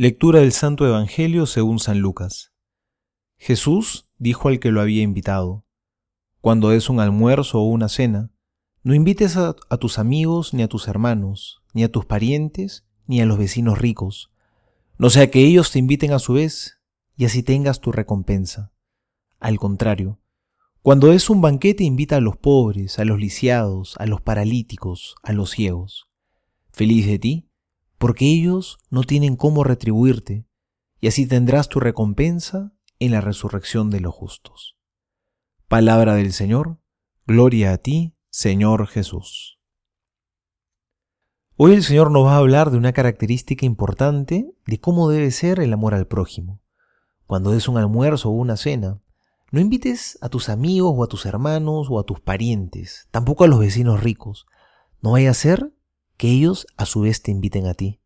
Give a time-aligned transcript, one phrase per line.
[0.00, 2.52] Lectura del Santo Evangelio según San Lucas.
[3.36, 5.66] Jesús dijo al que lo había invitado,
[6.40, 8.30] Cuando es un almuerzo o una cena,
[8.84, 13.26] no invites a, tus amigos ni a tus hermanos, ni a tus parientes, ni a
[13.26, 14.30] los vecinos ricos,
[14.98, 16.78] no sea que ellos te inviten a su vez
[17.16, 18.70] y así tengas tu recompensa.
[19.40, 20.20] Al contrario,
[20.80, 25.32] cuando es un banquete invita a los pobres, a los lisiados, a los paralíticos, a
[25.32, 26.06] los ciegos.
[26.70, 27.47] Feliz de ti
[27.98, 30.46] porque ellos no tienen cómo retribuirte,
[31.00, 34.76] y así tendrás tu recompensa en la resurrección de los justos.
[35.68, 36.78] Palabra del Señor,
[37.26, 39.58] gloria a ti, Señor Jesús.
[41.56, 45.58] Hoy el Señor nos va a hablar de una característica importante de cómo debe ser
[45.58, 46.60] el amor al prójimo.
[47.26, 49.00] Cuando des un almuerzo o una cena,
[49.50, 53.48] no invites a tus amigos o a tus hermanos o a tus parientes, tampoco a
[53.48, 54.46] los vecinos ricos.
[55.02, 55.72] No vaya a ser
[56.18, 58.02] que ellos a su vez te inviten a ti.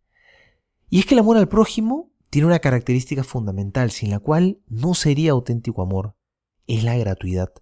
[0.88, 4.94] Y es que el amor al prójimo tiene una característica fundamental sin la cual no
[4.94, 6.14] sería auténtico amor.
[6.66, 7.52] Es la gratuidad.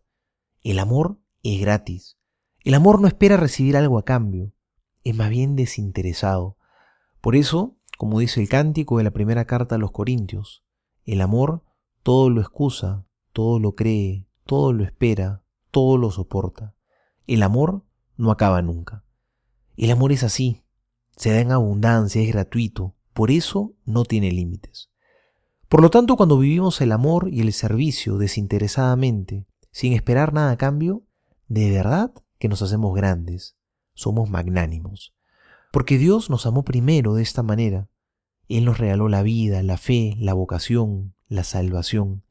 [0.62, 2.18] El amor es gratis.
[2.62, 4.52] El amor no espera recibir algo a cambio.
[5.04, 6.58] Es más bien desinteresado.
[7.20, 10.64] Por eso, como dice el cántico de la primera carta a los Corintios,
[11.04, 11.64] el amor
[12.02, 16.74] todo lo excusa, todo lo cree, todo lo espera, todo lo soporta.
[17.26, 17.84] El amor
[18.16, 19.04] no acaba nunca.
[19.80, 20.62] El amor es así,
[21.16, 24.90] se da en abundancia, es gratuito, por eso no tiene límites.
[25.70, 30.58] Por lo tanto, cuando vivimos el amor y el servicio desinteresadamente, sin esperar nada a
[30.58, 31.06] cambio,
[31.48, 33.56] de verdad que nos hacemos grandes,
[33.94, 35.14] somos magnánimos.
[35.72, 37.88] Porque Dios nos amó primero de esta manera.
[38.48, 42.22] Él nos regaló la vida, la fe, la vocación, la salvación.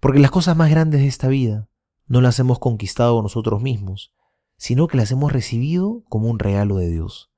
[0.00, 1.68] Porque las cosas más grandes de esta vida
[2.06, 4.14] no las hemos conquistado nosotros mismos,
[4.60, 7.30] sino que las hemos recibido como un regalo de Dios.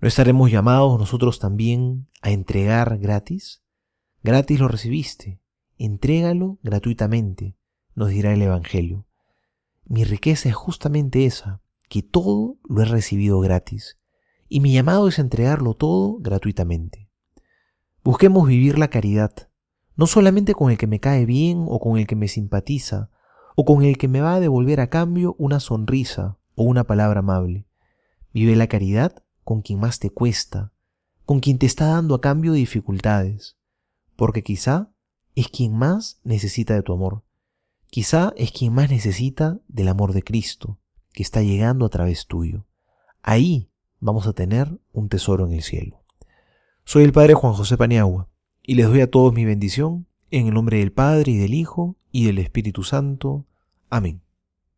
[0.00, 3.62] ¿No estaremos llamados nosotros también a entregar gratis?
[4.22, 5.42] Gratis lo recibiste,
[5.76, 7.54] entrégalo gratuitamente,
[7.94, 9.04] nos dirá el Evangelio.
[9.84, 13.98] Mi riqueza es justamente esa, que todo lo he recibido gratis,
[14.48, 17.10] y mi llamado es entregarlo todo gratuitamente.
[18.02, 19.50] Busquemos vivir la caridad,
[19.96, 23.10] no solamente con el que me cae bien o con el que me simpatiza,
[23.54, 27.20] o con el que me va a devolver a cambio una sonrisa o una palabra
[27.20, 27.66] amable.
[28.34, 30.72] Vive la caridad con quien más te cuesta,
[31.24, 33.56] con quien te está dando a cambio dificultades,
[34.16, 34.90] porque quizá
[35.36, 37.22] es quien más necesita de tu amor.
[37.90, 40.78] Quizá es quien más necesita del amor de Cristo,
[41.12, 42.66] que está llegando a través tuyo.
[43.22, 43.70] Ahí
[44.00, 46.02] vamos a tener un tesoro en el cielo.
[46.84, 48.28] Soy el Padre Juan José Paniagua,
[48.62, 51.96] y les doy a todos mi bendición, en el nombre del Padre y del Hijo
[52.10, 53.46] y del Espíritu Santo.
[53.88, 54.27] Amén.